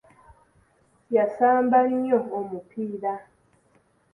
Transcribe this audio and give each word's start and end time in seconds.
Yaasamba 1.15 1.77
nnyo 1.89 2.19
omupiira. 2.39 3.13